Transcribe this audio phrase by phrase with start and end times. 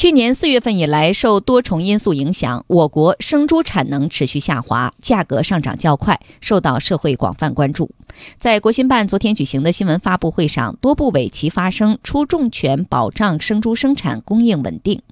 [0.00, 7.90] 去年四月份以来，受多重因素影响，我国生猪产能持续下滑，价格上涨较快，受到社会广泛关注。
[8.38, 15.02] 在国新办昨天举行的新闻发布会上，多部委齐发声，出重拳保障生猪生产供应稳定。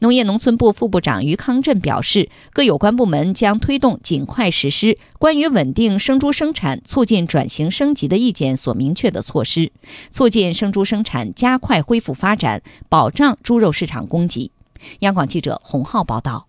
[0.00, 9.72] 农业农村部副部长于康震表示，各有关部门将推动尽快实施关于稳定生猪生产、促进转型升级的意见所明确的措施，
[10.10, 14.50] 促进生猪生产加快恢复发展，保障猪肉市场供给。
[15.00, 16.46] 央广记者洪浩报道。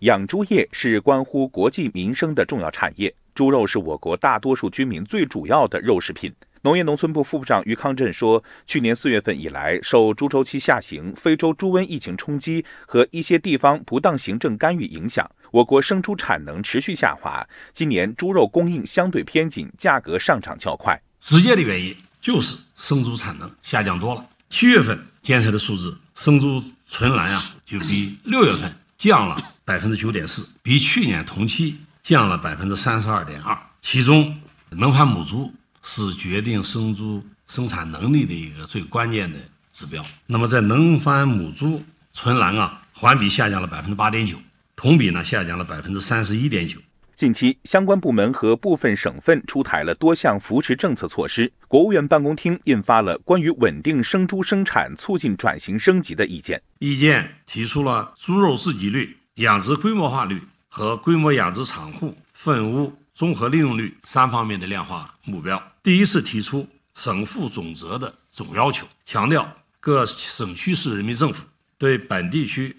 [0.00, 6.32] 养猪业是关乎国计民生的重要产业，猪肉是我国大多数居民最主要的肉食品。
[6.64, 17.44] 农业农村部副部长于康震说，去年四月份以来，受猪周期下行、非洲猪瘟疫情冲击和一些地方不当行政干预影响，我国生猪产能持续下滑。
[17.72, 20.96] 今年猪肉供应相对偏紧，价格上涨较快。
[21.20, 24.24] 直接的原因就是生猪产能下降多了。
[24.48, 33.58] 七月份监测的数字，生猪存栏啊，就比六月份降了百分之九点四，比去年同期降了百分之三十二点二。
[33.80, 35.52] 其中，能繁母猪。
[35.82, 39.38] 是决定生猪生产能力的一个最关键的
[39.72, 40.04] 指标。
[40.26, 44.36] 那么，在能繁母猪存栏啊，环比下降了百分之八点九，
[44.76, 46.78] 同比呢下降了百分之三十一点九。
[47.14, 51.52] 近期，相关部门和部分省份出台了多项扶持政策措施。
[51.68, 56.60] 国务院办公厅印发了关于稳定生猪生产、促进转型升级的意见。
[56.80, 62.92] 意见提出了猪肉自给率、养殖规模化率和规模养殖场户粪污。
[63.14, 71.44] 综合利用率三方面的量化目标，第一次提出省负总责的总要求，强调各省区市人民政府
[71.76, 72.74] 对本地区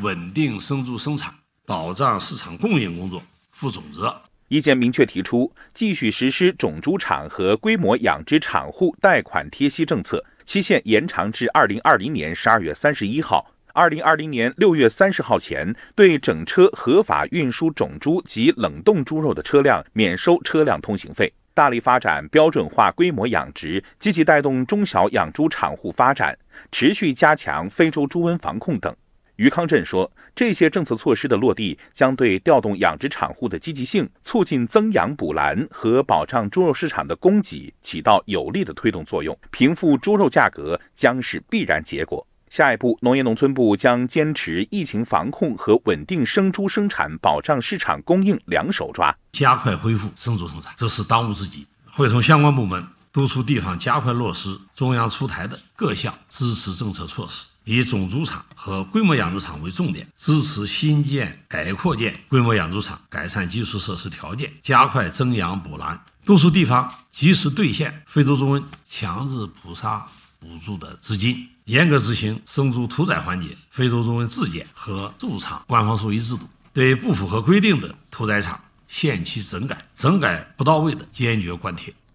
[0.00, 1.32] 稳定生猪生产、
[1.64, 4.22] 保障市场供应工作负总责。
[4.48, 13.52] 意见明确提出，继续实施种猪场和规模养殖场户贷款贴息政策，期限延长至二零二零年十二月三十一号。
[13.78, 21.32] 二零二零年六月三十号前，对整车合法运输种猪及冷冻猪肉的车辆免收车辆通行费。
[21.54, 26.36] 大力发展标准化规模养殖，积极带动中小养猪场户发展，
[26.72, 28.92] 持续加强非洲猪瘟防控等。
[29.36, 42.26] 于康镇说，这些政策措施的落地，将对调动养殖场户的积极性、促进增养补栏和保障猪肉市场的供给起到有力的推动作用，平复猪肉价格将是必然结果。
[42.50, 51.66] 下一步，农业农村部将坚持疫情防控和稳定生猪生产、保障市场供应两手抓，加快恢复生猪生产，这是当务之急。
[51.90, 70.06] 会同相关部门督促地方加快落实中央出台的各项支持政策措施，以种猪场和规模养殖场为重点，支持新建、改扩建规模养猪场，改善基础设施条件，加快增养补栏，督促地方及时兑现非洲猪瘟强制捕杀
[70.38, 71.48] 补助的资金。
[71.64, 81.92] 严格执行生猪屠宰环节非洲猪瘟质检和入场官方兽医制度，对不符合规定的屠宰场限期整改，整改不到位的坚决关停。